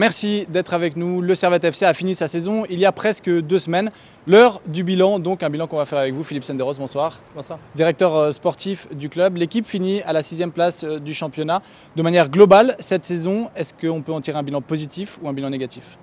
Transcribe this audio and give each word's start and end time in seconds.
merci 0.00 0.46
d'être 0.48 0.72
avec 0.72 0.96
nous. 0.96 1.20
Le 1.20 1.34
Servette 1.34 1.62
FC 1.62 1.84
a 1.84 1.92
fini 1.92 2.14
sa 2.14 2.26
saison 2.26 2.64
il 2.70 2.78
y 2.78 2.86
a 2.86 2.90
presque 2.90 3.30
deux 3.30 3.58
semaines. 3.58 3.90
L'heure 4.26 4.62
du 4.66 4.82
bilan, 4.82 5.18
donc 5.18 5.42
un 5.42 5.50
bilan 5.50 5.66
qu'on 5.66 5.76
va 5.76 5.84
faire 5.84 5.98
avec 5.98 6.14
vous, 6.14 6.24
Philippe 6.24 6.44
Senderos, 6.44 6.74
bonsoir. 6.78 7.20
Bonsoir. 7.34 7.58
Directeur 7.74 8.16
euh, 8.16 8.32
sportif 8.32 8.88
du 8.94 9.10
club. 9.10 9.36
L'équipe 9.36 9.66
finit 9.66 10.00
à 10.02 10.12
la 10.14 10.22
sixième 10.22 10.52
place 10.52 10.84
euh, 10.84 10.98
du 10.98 11.12
championnat. 11.12 11.60
De 11.96 12.02
manière 12.02 12.30
globale, 12.30 12.76
cette 12.80 13.04
saison, 13.04 13.50
est-ce 13.54 13.74
qu'on 13.74 14.00
peut 14.00 14.12
en 14.12 14.22
tirer 14.22 14.38
un 14.38 14.42
bilan 14.42 14.62
positif 14.62 15.18
ou 15.22 15.28
un 15.28 15.34
bilan 15.34 15.50
négatif? 15.50 15.98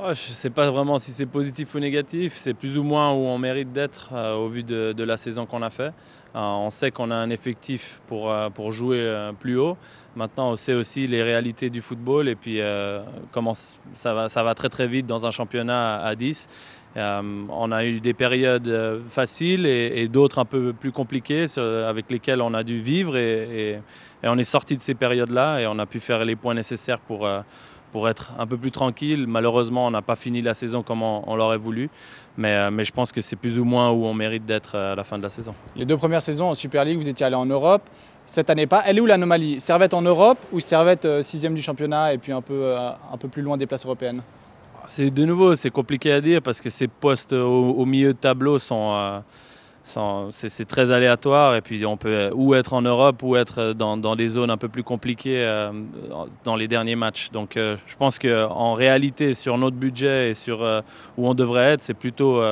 Oh, 0.00 0.14
je 0.14 0.30
ne 0.30 0.34
sais 0.34 0.50
pas 0.50 0.70
vraiment 0.70 1.00
si 1.00 1.10
c'est 1.10 1.26
positif 1.26 1.74
ou 1.74 1.80
négatif. 1.80 2.34
C'est 2.36 2.54
plus 2.54 2.78
ou 2.78 2.84
moins 2.84 3.12
où 3.12 3.26
on 3.26 3.36
mérite 3.36 3.72
d'être 3.72 4.10
euh, 4.12 4.36
au 4.36 4.48
vu 4.48 4.62
de, 4.62 5.02
la 5.02 5.16
saison 5.16 5.44
qu'on 5.44 5.60
a 5.60 5.70
fait. 5.70 5.92
Euh, 6.36 6.40
on 6.40 6.70
sait 6.70 6.92
qu'on 6.92 7.10
a 7.10 7.16
un 7.16 7.30
effectif 7.30 8.00
pour, 8.06 8.30
euh, 8.30 8.48
pour 8.48 8.70
jouer 8.70 9.32
plus 9.40 9.58
haut. 9.58 9.76
Maintenant, 10.14 10.52
on 10.52 10.56
sait 10.56 10.74
aussi 10.74 11.08
les 11.08 11.24
réalités 11.24 11.68
du 11.68 11.80
football 11.80 12.28
et 12.28 12.36
puis 12.36 12.60
comment 13.32 13.54
ça 13.54 14.14
va, 14.14 14.28
ça 14.28 14.44
va 14.44 14.54
très 14.54 14.68
très 14.68 14.86
vite 14.86 15.06
dans 15.06 15.26
un 15.26 15.32
championnat 15.32 15.96
à, 15.96 16.06
à 16.06 16.14
10. 16.14 16.46
Euh, 16.96 17.44
on 17.50 17.70
a 17.72 17.84
eu 17.84 18.00
des 18.00 18.14
périodes 18.14 19.02
faciles 19.08 19.66
et, 19.66 20.08
d'autres 20.08 20.38
un 20.38 20.44
peu 20.44 20.72
plus 20.72 20.92
compliquées 20.92 21.46
avec 21.58 22.10
lesquelles 22.10 22.40
on 22.40 22.54
a 22.54 22.62
dû 22.62 22.78
vivre 22.78 23.16
et, 23.16 23.80
on 24.22 24.38
est 24.38 24.44
sorti 24.44 24.76
de 24.76 24.82
ces 24.82 24.94
périodes-là 24.94 25.60
et 25.60 25.66
on 25.66 25.78
a 25.78 25.86
pu 25.86 26.00
faire 26.00 26.24
les 26.24 26.34
points 26.34 26.54
nécessaires 26.54 26.98
pour, 26.98 27.28
pour 27.92 28.08
être 28.08 28.32
un 28.38 28.46
peu 28.46 28.56
plus 28.56 28.70
tranquille. 28.70 29.26
Malheureusement, 29.26 29.86
on 29.86 29.90
n'a 29.90 30.02
pas 30.02 30.16
fini 30.16 30.42
la 30.42 30.54
saison 30.54 30.82
comme 30.82 31.02
on, 31.02 31.22
on 31.26 31.36
l'aurait 31.36 31.58
voulu, 31.58 31.90
mais, 32.36 32.52
euh, 32.52 32.70
mais 32.70 32.84
je 32.84 32.92
pense 32.92 33.12
que 33.12 33.20
c'est 33.20 33.36
plus 33.36 33.58
ou 33.58 33.64
moins 33.64 33.90
où 33.90 34.04
on 34.04 34.14
mérite 34.14 34.44
d'être 34.46 34.74
euh, 34.74 34.92
à 34.92 34.94
la 34.96 35.04
fin 35.04 35.18
de 35.18 35.22
la 35.22 35.30
saison. 35.30 35.54
Les 35.76 35.84
deux 35.84 35.96
premières 35.96 36.22
saisons 36.22 36.50
en 36.50 36.54
Super 36.54 36.84
League, 36.84 36.98
vous 36.98 37.08
étiez 37.08 37.26
allé 37.26 37.36
en 37.36 37.46
Europe. 37.46 37.82
Cette 38.26 38.50
année 38.50 38.66
pas. 38.66 38.82
Elle 38.84 38.98
est 38.98 39.00
où 39.00 39.06
l'anomalie? 39.06 39.58
Servette 39.60 39.94
en 39.94 40.02
Europe 40.02 40.38
ou 40.52 40.60
Servette 40.60 41.06
euh, 41.06 41.22
sixième 41.22 41.54
du 41.54 41.62
championnat 41.62 42.12
et 42.12 42.18
puis 42.18 42.30
un 42.32 42.42
peu, 42.42 42.76
un 42.76 43.16
peu 43.16 43.28
plus 43.28 43.40
loin 43.42 43.56
des 43.56 43.66
places 43.66 43.86
européennes? 43.86 44.22
C'est 44.84 45.10
de 45.10 45.24
nouveau, 45.24 45.54
c'est 45.54 45.70
compliqué 45.70 46.12
à 46.12 46.20
dire 46.20 46.40
parce 46.42 46.60
que 46.60 46.70
ces 46.70 46.88
postes 46.88 47.32
au, 47.32 47.70
au 47.72 47.84
milieu 47.86 48.12
de 48.12 48.18
tableau 48.18 48.58
sont, 48.58 48.92
euh, 48.94 49.18
sont- 49.18 49.24
c'est, 50.30 50.64
très 50.66 50.90
aléatoire 50.90 51.54
et 51.54 51.60
puis 51.60 51.84
on 51.86 51.96
peut 51.96 52.30
ou 52.34 52.54
être 52.54 52.72
en 52.72 52.82
Europe 52.82 53.22
ou 53.22 53.36
être 53.36 53.72
dans, 53.72 54.16
des 54.16 54.28
zones 54.28 54.50
un 54.50 54.56
peu 54.56 54.68
plus 54.68 54.82
compliquées 54.82 55.40
euh, 55.40 55.72
dans 56.44 56.56
les 56.56 56.68
derniers 56.68 56.96
matchs. 56.96 57.30
Donc 57.30 57.56
euh, 57.56 57.76
je 57.86 57.96
pense 57.96 58.18
qu'en 58.18 58.74
réalité, 58.74 59.34
sur 59.34 59.56
notre 59.56 59.76
budget 59.76 60.30
et 60.30 60.34
sur 60.34 60.62
euh, 60.62 60.80
où 61.16 61.28
on 61.28 61.34
devrait 61.34 61.72
être, 61.72 61.82
c'est 61.82 61.94
plutôt 61.94 62.42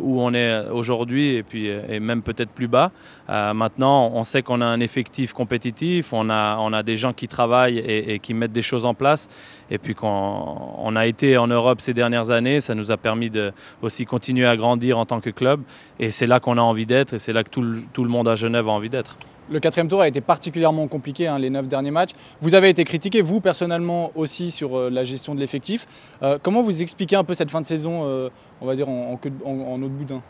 où 0.00 0.20
on 0.20 0.32
est 0.34 0.68
aujourd'hui 0.68 1.36
et 1.36 1.44
euh, 1.54 2.00
même 2.00 2.22
peut-être 2.22 2.50
plus 2.50 2.68
bas. 2.68 2.90
Euh, 3.28 3.54
maintenant, 3.54 4.10
on 4.12 4.24
sait 4.24 4.42
qu'on 4.42 4.60
a 4.60 4.66
un 4.66 4.80
effectif 4.80 5.32
compétitif, 5.32 6.12
on 6.12 6.30
a, 6.30 6.82
des 6.82 6.96
gens 6.96 7.12
qui 7.12 7.26
travaillent 7.26 7.78
et, 7.78 8.18
qui 8.18 8.34
mettent 8.34 8.52
des 8.52 8.62
choses 8.62 8.84
en 8.84 8.94
place. 8.94 9.28
Et 9.70 9.78
puis 9.78 9.94
quand 9.94 10.76
on 10.78 10.94
a 10.94 11.06
été 11.06 11.36
en 11.36 11.46
Europe 11.46 11.80
ces 11.80 11.94
dernières 11.94 12.30
années, 12.30 12.60
ça 12.60 12.74
nous 12.74 12.90
a 12.90 12.96
permis 12.96 13.30
de 13.30 13.52
aussi 13.82 14.04
continuer 14.04 14.46
à 14.46 14.56
grandir 14.56 14.98
en 14.98 15.06
tant 15.06 15.20
que 15.20 15.30
club. 15.30 15.62
Et 15.98 16.10
c'est 16.10 16.26
là 16.26 16.38
qu'on 16.38 16.58
a 16.58 16.62
envie 16.62 16.86
d'être 16.86 17.14
et 17.14 17.18
c'est 17.18 17.32
là 17.32 17.42
que 17.42 17.50
tout 17.50 18.04
le 18.04 18.10
monde 18.10 18.28
à 18.28 18.34
Genève 18.34 18.68
a 18.68 18.72
envie 18.72 18.90
d'être. 18.90 19.16
Le 19.48 19.60
quatrième 19.60 19.88
tour 19.88 20.00
a 20.00 20.08
été 20.08 20.20
particulièrement 20.20 20.88
compliqué, 20.88 21.28
hein, 21.28 21.38
les 21.38 21.50
neuf 21.50 21.68
derniers 21.68 21.92
matchs. 21.92 22.10
Vous 22.40 22.54
avez 22.54 22.68
été 22.68 22.82
critiqué, 22.84 23.22
vous 23.22 23.40
personnellement 23.40 24.10
aussi, 24.16 24.50
sur 24.50 24.76
euh, 24.76 24.90
la 24.90 25.04
gestion 25.04 25.34
de 25.36 25.40
l'effectif. 25.40 25.86
Euh, 26.22 26.38
comment 26.42 26.62
vous 26.62 26.82
expliquez 26.82 27.14
un 27.16 27.22
peu 27.24 27.32
cette 27.34 27.50
fin 27.50 27.60
de 27.60 27.66
saison, 27.66 28.02
euh, 28.06 28.28
on 28.60 28.66
va 28.66 28.74
dire, 28.74 28.88
en, 28.88 29.12
en, 29.44 29.48
en- 29.48 29.72
en 29.74 29.82
autre 29.82 29.92
boudin 29.94 30.20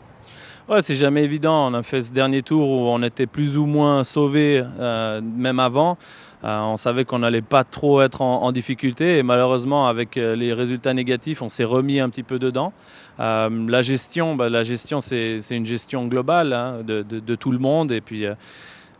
Ouais, 0.69 0.81
c'est 0.81 0.95
jamais 0.95 1.23
évident. 1.23 1.67
On 1.71 1.73
a 1.73 1.81
fait 1.81 2.01
ce 2.01 2.11
dernier 2.13 2.41
tour 2.43 2.69
où 2.69 2.87
on 2.89 3.01
était 3.01 3.25
plus 3.25 3.57
ou 3.57 3.65
moins 3.65 4.03
sauvés, 4.03 4.63
euh, 4.79 5.21
même 5.21 5.59
avant. 5.59 5.97
On 6.43 6.77
savait 6.77 7.03
qu'on 7.03 7.19
n'allait 7.19 7.41
pas 7.41 7.63
trop 7.63 8.01
être 8.01 8.21
en, 8.21 8.51
difficulté 8.51 9.17
et 9.17 9.23
malheureusement, 9.23 9.87
avec 9.87 10.15
les 10.15 10.53
résultats 10.53 10.93
négatifs, 10.93 11.41
on 11.41 11.49
s'est 11.49 11.63
remis 11.63 11.99
un 11.99 12.09
petit 12.09 12.21
peu 12.21 12.37
dedans. 12.37 12.73
La 13.17 13.81
gestion, 13.81 14.35
bah, 14.35 14.47
la 14.47 14.61
gestion, 14.61 14.99
c'est 14.99 15.39
une 15.49 15.65
gestion 15.65 16.05
globale 16.05 16.53
hein, 16.53 16.75
de, 16.85 17.01
de- 17.01 17.19
de 17.19 17.35
tout 17.35 17.51
le 17.51 17.57
monde 17.57 17.91
et 17.91 18.01
puis. 18.01 18.25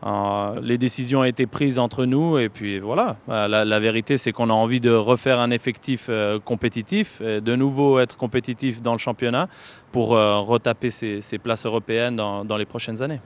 Euh, 0.05 0.59
les 0.61 0.77
décisions 0.77 1.21
ont 1.21 1.23
été 1.23 1.47
prises 1.47 1.79
entre 1.79 2.05
nous 2.05 2.37
et 2.37 2.49
puis 2.49 2.79
voilà. 2.79 3.17
Euh, 3.29 3.47
La, 3.47 3.79
vérité, 3.79 4.17
c'est 4.17 4.31
qu'on 4.31 4.49
a 4.49 4.53
envie 4.53 4.79
de 4.79 4.91
refaire 4.91 5.39
un 5.39 5.51
effectif 5.51 6.07
euh, 6.09 6.39
compétitif, 6.39 7.21
de 7.21 7.55
nouveau 7.55 7.99
être 7.99 8.17
compétitif 8.17 8.81
dans 8.81 8.91
le 8.91 8.97
championnat 8.97 9.47
pour 9.91 10.09
retaper 10.09 10.89
ces, 10.89 11.21
ces 11.21 11.37
places 11.37 11.65
européennes 11.65 12.15
dans, 12.15 12.57
les 12.57 12.65
prochaines 12.65 13.01
années. 13.01 13.19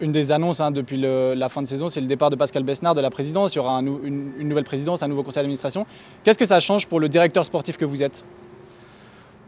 Une 0.00 0.12
des 0.12 0.30
annonces 0.30 0.60
hein, 0.60 0.70
depuis 0.70 0.96
la 0.96 1.48
fin 1.48 1.60
de 1.60 1.66
saison, 1.66 1.88
c'est 1.88 2.00
le 2.00 2.06
départ 2.06 2.30
de 2.30 2.36
Pascal 2.36 2.62
Besnard 2.62 2.94
de 2.94 3.00
la 3.00 3.10
présidence. 3.10 3.54
Il 3.54 3.56
y 3.56 3.58
aura 3.58 3.78
une 3.80 4.48
nouvelle 4.48 4.64
présidence, 4.64 5.02
un 5.02 5.08
nouveau 5.08 5.22
conseil 5.22 5.42
d'administration. 5.42 5.86
Qu'est-ce 6.24 6.38
que 6.38 6.46
ça 6.46 6.60
change 6.60 6.86
pour 6.86 7.00
le 7.00 7.08
directeur 7.08 7.44
sportif 7.44 7.76
que 7.76 7.84
vous 7.84 8.02
êtes? 8.02 8.24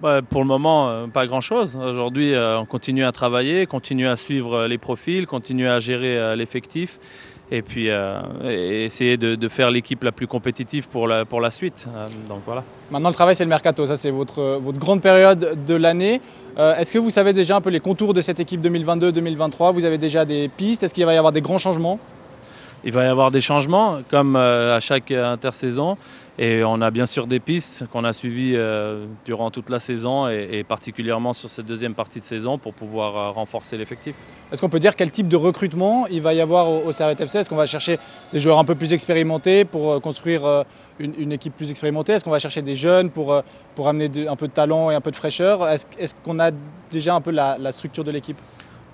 Pour 0.00 0.41
le 0.41 0.47
moment, 0.47 0.88
euh, 0.88 1.06
pas 1.09 1.27
grand-chose. 1.27 1.77
Aujourd'hui, 1.77 2.33
euh, 2.33 2.59
on 2.59 2.65
continue 2.65 3.05
à 3.05 3.12
travailler, 3.12 3.66
continue 3.66 4.09
à 4.09 4.16
suivre 4.16 4.55
euh, 4.55 4.69
les 4.69 4.78
profils, 4.78 5.27
continue 5.27 5.69
à 5.69 5.78
gérer 5.78 6.34
l'effectif 6.37 6.99
et 7.53 7.61
puis 7.62 7.91
euh, 7.91 8.21
et 8.44 8.84
essayer 8.84 9.16
de, 9.19 9.34
de 9.34 9.49
faire 9.49 9.71
l'équipe 9.71 10.03
la 10.05 10.12
plus 10.12 10.27
compétitive 10.27 10.88
pour 10.88 11.06
la, 11.06 11.25
pour 11.27 11.41
la 11.43 11.50
suite. 11.50 11.87
Euh, 11.94 12.06
donc 12.28 12.41
voilà. 12.47 12.65
Maintenant, 12.91 13.11
le 13.11 13.15
travail, 13.15 13.37
c'est 13.37 13.44
le 13.44 13.50
mercato. 13.50 13.84
Ça, 13.84 13.97
c'est 13.97 14.11
votre, 14.11 14.59
votre 14.62 14.78
grande 14.78 15.03
période 15.03 15.59
de 15.66 15.75
l'année. 15.75 16.22
Euh, 16.59 16.77
Est-ce 16.77 16.93
que 16.94 16.99
vous 16.99 17.11
savez 17.11 17.34
déjà 17.34 17.56
un 17.56 17.61
peu 17.61 17.71
les 17.71 17.81
contours 17.81 18.15
de 18.15 18.22
cette 18.22 18.41
équipe 18.41 18.62
2022-2023 18.65 19.75
Vous 19.75 19.84
avez 19.84 19.99
déjà 19.99 20.25
des 20.25 20.49
pistes? 20.49 20.82
Est-ce 20.82 20.94
qu'il 20.94 21.05
va 21.05 21.12
y 21.12 21.19
avoir 21.19 21.32
des 21.32 21.43
grands 21.43 21.59
changements? 21.59 21.99
Il 22.84 22.93
va 22.93 23.05
y 23.05 23.09
avoir 23.09 23.31
des 23.31 23.43
changements, 23.43 23.99
comme 24.09 24.37
à 24.37 24.81
chaque 24.81 25.11
intersaison. 25.11 25.99
Et 26.42 26.64
on 26.64 26.80
a 26.80 26.90
bien 26.90 27.04
sûr 27.04 27.26
des 27.26 27.38
pistes 27.38 27.86
qu'on 27.92 28.02
a 28.02 28.14
suivies 28.14 28.54
euh, 28.56 29.04
durant 29.26 29.50
toute 29.50 29.68
la 29.68 29.78
saison 29.78 30.26
et, 30.26 30.64
particulièrement 30.64 31.34
sur 31.34 31.50
cette 31.50 31.66
deuxième 31.66 31.92
partie 31.92 32.18
de 32.18 32.24
saison 32.24 32.56
pour 32.56 32.72
pouvoir 32.72 33.14
euh, 33.14 33.30
renforcer 33.30 33.76
l'effectif. 33.76 34.16
Est-ce 34.50 34.62
qu'on 34.62 34.70
peut 34.70 34.78
dire 34.78 34.96
quel 34.96 35.10
type 35.10 35.28
de 35.28 35.36
recrutement 35.36 36.06
il 36.06 36.22
va 36.22 36.32
y 36.32 36.40
avoir 36.40 36.70
au, 36.70 36.92
Servette 36.92 37.20
FC 37.20 37.40
Est-ce 37.40 37.50
qu'on 37.50 37.56
va 37.56 37.66
chercher 37.66 37.98
des 38.32 38.40
joueurs 38.40 38.58
un 38.58 38.64
peu 38.64 38.74
plus 38.74 38.94
expérimentés 38.94 39.66
pour 39.66 39.92
euh, 39.92 40.00
construire 40.00 40.64
une, 40.98 41.30
équipe 41.30 41.54
plus 41.54 41.70
expérimentée? 41.70 42.14
Est-ce 42.14 42.24
qu'on 42.24 42.30
va 42.30 42.38
chercher 42.38 42.62
des 42.62 42.74
jeunes 42.74 43.10
pour, 43.10 43.42
pour 43.74 43.88
amener 43.88 44.26
un 44.26 44.36
peu 44.36 44.48
de 44.48 44.52
talent 44.54 44.90
et 44.90 44.94
un 44.94 45.02
peu 45.02 45.10
de 45.10 45.16
fraîcheur? 45.16 45.68
Est-ce 45.68 46.14
qu'on 46.24 46.40
a 46.40 46.52
déjà 46.90 47.14
un 47.14 47.20
peu 47.20 47.32
la 47.32 47.72
structure 47.72 48.02
de 48.02 48.12
l'équipe? 48.12 48.38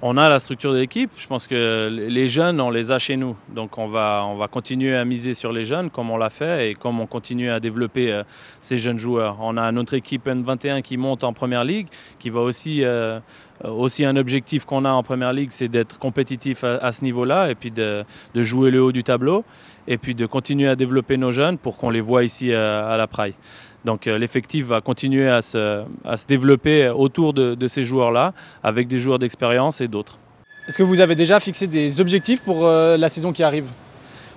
On 0.02 0.18
a 0.18 0.28
la 0.28 0.38
structure 0.38 0.74
de 0.74 0.78
l'équipe. 0.78 1.10
Je 1.16 1.26
pense 1.26 1.46
que 1.46 1.88
les 1.90 2.28
jeunes, 2.28 2.60
on 2.60 2.68
les 2.68 2.92
a 2.92 2.98
chez 2.98 3.16
nous. 3.16 3.34
Donc 3.48 3.78
on 3.78 3.86
va, 3.86 4.24
on 4.26 4.36
va 4.36 4.46
continuer 4.46 4.94
à 4.94 5.06
miser 5.06 5.32
sur 5.32 5.52
les 5.52 5.64
jeunes 5.64 5.88
comme 5.88 6.10
on 6.10 6.18
l'a 6.18 6.28
fait 6.28 6.70
et 6.70 6.74
comme 6.74 7.00
on 7.00 7.06
continue 7.06 7.48
à 7.50 7.60
développer 7.60 8.12
euh, 8.12 8.22
ces 8.60 8.78
jeunes 8.78 8.98
joueurs. 8.98 9.38
On 9.40 9.56
a 9.56 9.72
notre 9.72 9.94
équipe 9.94 10.26
N21 10.26 10.82
qui 10.82 10.98
monte 10.98 11.24
en 11.24 11.32
Première 11.32 11.64
Ligue, 11.64 11.86
qui 12.18 12.28
va 12.28 12.40
aussi, 12.40 12.84
euh, 12.84 13.20
aussi 13.64 14.04
un 14.04 14.16
objectif 14.16 14.66
qu'on 14.66 14.84
a 14.84 14.90
en 14.90 15.02
Première 15.02 15.32
Ligue, 15.32 15.48
c'est 15.50 15.68
d'être 15.68 15.98
compétitif 15.98 16.62
à, 16.62 16.76
à 16.76 16.92
ce 16.92 17.02
niveau-là 17.02 17.50
et 17.50 17.54
puis 17.54 17.70
de, 17.70 18.04
jouer 18.34 18.70
le 18.70 18.82
haut 18.82 18.92
du 18.92 19.02
tableau 19.02 19.44
et 19.88 19.96
puis 19.96 20.14
de 20.14 20.26
continuer 20.26 20.68
à 20.68 20.76
développer 20.76 21.16
nos 21.16 21.32
jeunes 21.32 21.56
pour 21.56 21.78
qu'on 21.78 21.90
les 21.90 22.02
voit 22.02 22.22
ici 22.22 22.52
euh, 22.52 22.86
à 22.86 22.98
la 22.98 23.06
Praille. 23.06 23.34
Donc 23.86 24.06
euh, 24.06 24.18
l'effectif 24.18 24.66
va 24.66 24.80
continuer 24.80 25.28
à 25.28 25.40
se, 25.40 25.84
à 26.04 26.16
se 26.16 26.26
développer 26.26 26.88
autour 26.88 27.32
de, 27.32 27.54
de 27.54 27.68
ces 27.68 27.84
joueurs-là, 27.84 28.34
avec 28.62 28.88
des 28.88 28.98
joueurs 28.98 29.20
d'expérience 29.20 29.80
et 29.80 29.88
d'autres. 29.88 30.18
Est-ce 30.66 30.76
que 30.76 30.82
vous 30.82 31.00
avez 31.00 31.14
déjà 31.14 31.38
fixé 31.38 31.68
des 31.68 32.00
objectifs 32.00 32.42
pour 32.42 32.66
euh, 32.66 32.96
la 32.96 33.08
saison 33.08 33.32
qui 33.32 33.44
arrive? 33.44 33.68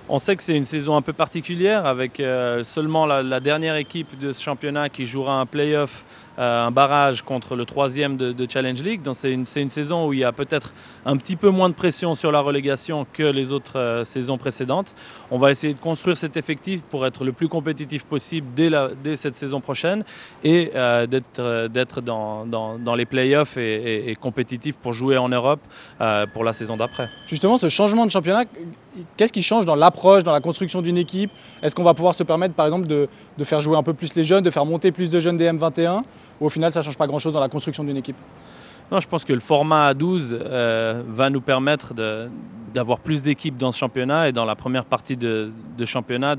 On 0.08 0.18
sait 0.18 0.36
que 0.36 0.42
c'est 0.42 0.56
une 0.56 0.64
saison 0.64 0.96
un 0.96 1.02
peu 1.02 1.12
particulière, 1.12 1.84
avec 1.84 2.20
euh, 2.20 2.64
seulement 2.64 3.06
la, 3.06 3.22
la 3.22 3.40
dernière 3.40 3.76
équipe 3.76 4.18
de 4.18 4.32
ce 4.32 4.40
championnat 4.42 4.88
qui 4.88 5.04
jouera 5.04 5.40
un 5.40 5.46
play-off, 5.46 6.04
euh, 6.38 6.66
un 6.66 6.70
barrage 6.70 7.22
contre 7.22 7.56
le 7.56 7.64
troisième 7.64 8.16
de, 8.16 8.32
de 8.32 8.46
Challenge 8.50 8.82
League. 8.82 9.02
Donc 9.02 9.14
c'est 9.16 9.32
une, 9.32 9.44
une 9.56 9.70
saison 9.70 10.06
où 10.08 10.12
il 10.12 10.20
y 10.20 10.24
a 10.24 10.32
peut-être 10.32 10.72
un 11.04 11.16
petit 11.16 11.36
peu 11.36 11.50
moins 11.50 11.68
de 11.68 11.74
pression 11.74 12.14
sur 12.14 12.32
la 12.32 12.40
relégation 12.40 13.06
que 13.12 13.22
les 13.22 13.52
autres 13.52 13.78
euh, 13.78 14.04
saisons 14.04 14.38
précédentes. 14.38 14.94
On 15.30 15.38
va 15.38 15.50
essayer 15.50 15.74
de 15.74 15.78
construire 15.78 16.16
cet 16.16 16.36
effectif 16.36 16.82
pour 16.82 17.04
être 17.06 17.24
le 17.24 17.32
plus 17.32 17.48
compétitif 17.48 18.04
possible 18.04 18.46
dès, 18.54 18.70
la- 18.70 18.90
dès 19.02 19.16
cette 19.16 19.34
saison 19.34 19.60
prochaine 19.60 20.04
et 20.44 20.70
euh, 20.74 21.06
d'être 21.06 21.38
euh, 21.40 21.68
dans, 22.02 22.46
dans- 22.46 22.78
dans 22.78 22.94
les 22.94 23.06
playoffs 23.06 23.56
et, 23.56 24.10
et- 24.10 24.16
compétitif 24.16 24.76
pour 24.76 24.92
jouer 24.92 25.16
en 25.16 25.28
Europe 25.28 25.60
pour 26.34 26.44
la 26.44 26.52
saison 26.52 26.76
d'après. 26.76 27.08
Justement, 27.26 27.58
ce 27.58 27.68
changement 27.68 28.04
de 28.06 28.10
championnat, 28.10 28.44
qu'est-ce 29.16 29.32
qui 29.32 29.42
change 29.42 29.64
dans 29.64 29.74
l'approche, 29.76 30.24
dans 30.24 30.32
la 30.32 30.40
construction 30.40 30.82
d'une 30.82 30.98
équipe? 30.98 31.30
Est-ce 31.62 31.74
qu'on 31.74 31.82
va 31.84 31.94
pouvoir 31.94 32.14
se 32.14 32.22
permettre, 32.22 32.54
par 32.54 32.66
exemple, 32.66 32.86
de, 32.86 33.08
de 33.38 33.44
faire 33.44 33.60
jouer 33.60 33.76
un 33.76 33.82
peu 33.82 33.94
plus 33.94 34.14
les 34.14 34.24
jeunes, 34.24 34.42
de 34.44 34.50
faire 34.50 34.66
monter 34.66 34.92
plus 34.92 35.10
de 35.10 35.20
jeunes 35.20 35.36
des 35.36 35.50
M21 35.50 36.02
Au 36.40 36.48
final, 36.48 36.72
ça 36.72 36.80
ne 36.80 36.84
change 36.84 36.96
pas 36.96 37.06
grand-chose 37.06 37.34
dans 37.34 37.40
la 37.40 37.50
construction 37.50 37.84
d'une 37.84 37.98
équipe 37.98 38.16
Non, 38.90 38.98
je 38.98 39.06
pense 39.06 39.24
que 39.24 39.34
le 39.34 39.40
format 39.40 39.88
à 39.88 39.94
12 39.94 40.38
euh, 40.40 41.02
va 41.06 41.28
nous 41.28 41.42
permettre 41.42 41.92
d'avoir 42.72 43.00
plus 43.00 43.22
d'équipes 43.22 43.58
dans 43.58 43.72
ce 43.72 43.78
championnat 43.78 44.28
et 44.28 44.32
dans 44.32 44.46
la 44.46 44.54
première 44.54 44.86
partie 44.86 45.18
de, 45.18 45.52
championnat 45.84 46.36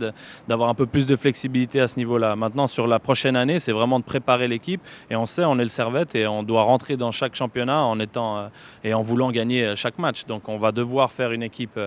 d'avoir 0.47 0.69
un 0.69 0.73
peu 0.73 0.87
plus 0.87 1.05
de 1.05 1.15
flexibilité 1.15 1.79
à 1.81 1.87
ce 1.87 1.97
niveau-là. 1.97 2.35
Maintenant, 2.35 2.65
sur 2.65 2.87
la 2.87 2.97
prochaine 2.97 3.35
année, 3.35 3.59
c'est 3.59 3.73
vraiment 3.73 3.99
de 3.99 4.03
préparer 4.03 4.47
l'équipe 4.47 4.81
et 5.11 5.15
on 5.15 5.27
sait, 5.27 5.45
on 5.45 5.59
est 5.59 5.63
le 5.63 5.69
Servette 5.69 6.15
et 6.15 6.25
on 6.25 6.41
doit 6.41 6.63
rentrer 6.63 6.97
dans 6.97 7.11
chaque 7.11 7.35
championnat 7.35 7.83
en 7.83 7.99
étant 7.99 8.37
euh, 8.37 8.47
et 8.83 8.95
en 8.95 9.03
voulant 9.03 9.29
gagner 9.29 9.67
euh, 9.67 9.75
chaque 9.75 9.99
match. 9.99 10.25
Donc, 10.25 10.49
on 10.49 10.57
va 10.57 10.71
devoir 10.71 11.11
faire 11.11 11.31
une 11.31 11.43
équipe 11.43 11.79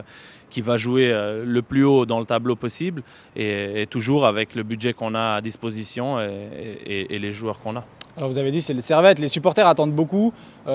qui 0.51 0.61
va 0.61 0.77
jouer 0.77 1.13
le 1.45 1.63
plus 1.63 1.83
haut 1.83 2.07
dans 2.07 2.21
le 2.21 2.27
tableau 2.27 2.55
possible 2.55 3.03
et, 3.35 3.87
toujours 3.91 4.25
avec 4.25 4.55
le 4.55 4.63
budget 4.63 4.93
qu'on 4.93 5.15
a 5.17 5.35
à 5.35 5.41
disposition 5.41 6.21
et, 6.21 7.19
les 7.19 7.31
joueurs 7.33 7.59
qu'on 7.59 7.75
a. 7.77 7.85
Alors 8.17 8.29
vous 8.29 8.39
avez 8.39 8.51
dit 8.51 8.63
c'est 8.63 8.75
le 8.75 8.81
Servette, 8.81 9.19
les 9.19 9.29
supporters 9.29 9.67
attendent 9.67 9.93
beaucoup. 9.93 10.33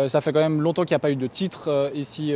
ça 0.08 0.22
fait 0.22 0.34
quand 0.34 0.42
même 0.42 0.62
longtemps 0.62 0.84
qu'il 0.84 0.94
n'y 0.94 0.98
a 0.98 1.00
pas 1.00 1.12
eu 1.12 1.16
de 1.16 1.28
titre 1.28 1.92
ici, 1.96 2.34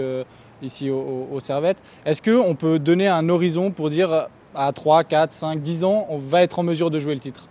ici 0.61 0.89
au, 0.89 1.27
au 1.31 1.39
Servette. 1.41 1.77
Est-ce 2.05 2.21
qu'on 2.21 2.55
peut 2.55 2.79
donner 2.79 3.07
un 3.09 3.27
horizon 3.27 3.71
pour 3.71 3.89
dire 3.89 4.27
à 4.55 4.71
3, 4.71 5.03
4, 5.03 5.31
5, 5.33 5.61
10 5.61 5.83
ans, 5.83 6.05
on 6.09 6.17
va 6.17 6.41
être 6.41 6.59
en 6.59 6.63
mesure 6.63 6.89
de 6.89 6.99
jouer 6.99 7.15
le 7.15 7.19
titre? 7.19 7.49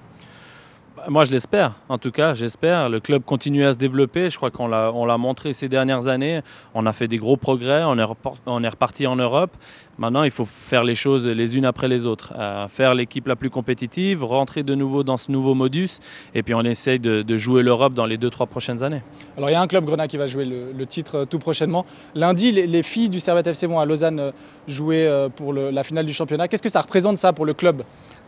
Moi, 1.08 1.24
je 1.24 1.32
l'espère. 1.32 1.72
En 1.88 1.98
tout 1.98 2.10
cas, 2.10 2.34
j'espère. 2.34 2.88
Le 2.88 3.00
club 3.00 3.22
continue 3.24 3.64
à 3.64 3.72
se 3.72 3.78
développer. 3.78 4.30
Je 4.30 4.36
crois 4.36 4.50
qu'on 4.50 4.68
l'a 4.68 5.18
montré 5.18 5.52
ces 5.52 5.68
dernières 5.68 6.06
années. 6.06 6.40
On 6.74 6.86
a 6.86 6.92
fait 6.92 7.08
des 7.08 7.18
gros 7.18 7.36
progrès. 7.36 7.82
On 7.84 7.98
est, 7.98 8.68
reparti 8.68 9.06
en 9.06 9.16
Europe. 9.16 9.56
Maintenant, 9.98 10.22
il 10.22 10.30
faut 10.30 10.44
faire 10.44 10.84
les 10.84 10.94
choses 10.94 11.26
les 11.26 11.56
unes 11.56 11.64
après 11.64 11.88
les 11.88 12.06
autres. 12.06 12.34
Euh, 12.38 12.68
faire 12.68 12.94
l'équipe 12.94 13.26
la 13.26 13.36
plus 13.36 13.50
compétitive, 13.50 14.24
rentrer 14.24 14.62
de 14.62 14.74
nouveau 14.74 15.02
dans 15.02 15.16
ce 15.16 15.30
nouveau 15.30 15.54
modus. 15.54 16.00
Et 16.34 16.42
puis, 16.42 16.54
on 16.54 16.62
essaye 16.62 16.98
de, 16.98 17.36
jouer 17.36 17.62
l'Europe 17.62 17.94
dans 17.94 18.06
les 18.06 18.18
deux, 18.18 18.30
trois 18.30 18.46
prochaines 18.46 18.82
années. 18.82 19.02
Alors, 19.36 19.50
il 19.50 19.52
y 19.52 19.56
a 19.56 19.60
un 19.60 19.66
club 19.66 19.84
Grenat 19.84 20.08
qui 20.08 20.16
va 20.16 20.26
jouer 20.26 20.44
le, 20.44 20.86
titre 20.86 21.18
euh, 21.18 21.24
tout 21.24 21.38
prochainement. 21.38 21.84
Lundi, 22.14 22.52
les, 22.52 22.82
filles 22.82 23.08
du 23.08 23.20
Servette 23.20 23.46
FC 23.46 23.66
vont 23.66 23.80
à 23.80 23.86
Lausanne 23.86 24.20
euh, 24.20 24.32
jouer 24.68 25.28
pour 25.36 25.52
la 25.52 25.82
finale 25.82 26.06
du 26.06 26.12
championnat. 26.12 26.48
Qu'est-ce 26.48 26.62
que 26.62 26.68
ça 26.68 26.80
représente, 26.80 27.16
ça, 27.16 27.32
pour 27.32 27.46
le 27.46 27.54
club? 27.54 27.82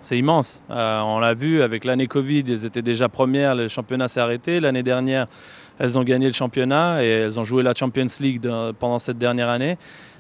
C'est 0.04 0.18
immense. 0.18 0.62
Euh, 0.70 1.00
on 1.00 1.18
l'a 1.18 1.34
vu 1.34 1.62
avec 1.62 1.84
l'année 1.84 2.06
Covid, 2.06 2.44
elles 2.46 2.64
étaient 2.64 2.82
déjà 2.82 3.08
premières, 3.08 3.54
le 3.54 3.68
championnat 3.68 4.06
s'est 4.06 4.20
arrêté. 4.20 4.60
L'année 4.60 4.82
dernière, 4.82 5.26
elles 5.78 5.98
ont 5.98 6.04
gagné 6.04 6.26
le 6.26 6.32
championnat 6.32 7.02
et 7.02 7.08
elles 7.08 7.40
ont 7.40 7.44
joué 7.44 7.62
la 7.62 7.74
Champions 7.74 8.06
League 8.20 8.46
pendant 8.78 8.98
cette 8.98 9.18
dernière 9.18 9.48
année. 9.48 9.78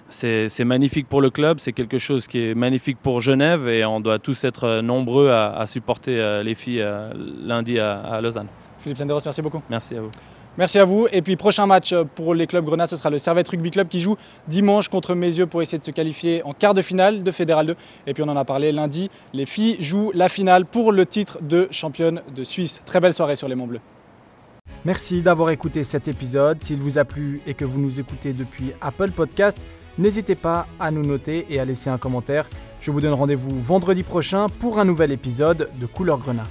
C'est 0.08 0.64
magnifique 0.64 1.08
pour 1.08 1.20
le 1.20 1.30
club, 1.30 1.58
c'est 1.58 1.72
quelque 1.72 1.98
chose 1.98 2.26
qui 2.26 2.38
est 2.38 2.54
magnifique 2.54 2.98
pour 3.02 3.20
Genève 3.20 3.68
et 3.68 3.84
on 3.84 4.00
doit 4.00 4.18
tous 4.18 4.44
être 4.44 4.80
nombreux 4.80 5.30
à, 5.30 5.64
supporter 5.66 6.18
euh, 6.18 6.42
les 6.42 6.54
filles 6.54 6.82
euh, 6.82 7.12
lundi 7.42 7.78
à, 7.78 8.00
à 8.00 8.20
Lausanne. 8.20 8.48
Philippe 8.78 8.98
Senderos, 8.98 9.20
merci 9.24 9.42
beaucoup. 9.42 9.62
Merci 9.68 9.96
à 9.96 10.02
vous. 10.02 10.10
Merci 10.56 10.78
à 10.78 10.84
vous. 10.84 11.08
Et 11.10 11.20
puis 11.20 11.36
prochain 11.36 11.66
match 11.66 11.94
pour 12.14 12.34
les 12.34 12.46
clubs 12.46 12.64
grenats, 12.64 12.86
ce 12.86 12.96
sera 12.96 13.10
le 13.10 13.18
Servette 13.18 13.48
Rugby 13.48 13.70
Club 13.70 13.88
qui 13.88 14.00
joue 14.00 14.16
dimanche 14.46 14.88
contre 14.88 15.14
Mézieux 15.14 15.46
pour 15.46 15.62
essayer 15.62 15.78
de 15.78 15.84
se 15.84 15.90
qualifier 15.90 16.42
en 16.44 16.52
quart 16.52 16.74
de 16.74 16.82
finale 16.82 17.24
de 17.24 17.30
Fédéral 17.32 17.66
2. 17.66 17.76
Et 18.06 18.14
puis 18.14 18.22
on 18.22 18.28
en 18.28 18.36
a 18.36 18.44
parlé 18.44 18.70
lundi, 18.70 19.10
les 19.32 19.46
filles 19.46 19.76
jouent 19.80 20.12
la 20.14 20.28
finale 20.28 20.64
pour 20.64 20.92
le 20.92 21.06
titre 21.06 21.38
de 21.42 21.66
championne 21.70 22.22
de 22.34 22.44
Suisse. 22.44 22.82
Très 22.86 23.00
belle 23.00 23.14
soirée 23.14 23.36
sur 23.36 23.48
les 23.48 23.56
Monts 23.56 23.66
Bleus. 23.66 23.80
Merci 24.84 25.22
d'avoir 25.22 25.50
écouté 25.50 25.82
cet 25.82 26.08
épisode. 26.08 26.62
S'il 26.62 26.78
vous 26.78 26.98
a 26.98 27.04
plu 27.04 27.40
et 27.46 27.54
que 27.54 27.64
vous 27.64 27.80
nous 27.80 27.98
écoutez 27.98 28.32
depuis 28.32 28.72
Apple 28.80 29.10
Podcast, 29.10 29.58
n'hésitez 29.98 30.34
pas 30.34 30.66
à 30.78 30.90
nous 30.90 31.04
noter 31.04 31.46
et 31.50 31.58
à 31.58 31.64
laisser 31.64 31.90
un 31.90 31.98
commentaire. 31.98 32.46
Je 32.80 32.90
vous 32.90 33.00
donne 33.00 33.14
rendez-vous 33.14 33.58
vendredi 33.58 34.02
prochain 34.02 34.48
pour 34.60 34.78
un 34.78 34.84
nouvel 34.84 35.10
épisode 35.10 35.70
de 35.80 35.86
Couleur 35.86 36.18
Grenat. 36.18 36.46